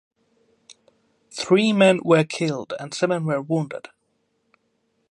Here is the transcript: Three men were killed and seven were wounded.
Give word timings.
Three 1.29 1.71
men 1.71 1.99
were 2.03 2.23
killed 2.23 2.73
and 2.79 2.91
seven 2.91 3.23
were 3.23 3.39
wounded. 3.39 3.89